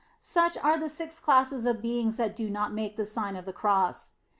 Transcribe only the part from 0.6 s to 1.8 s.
are the six classes of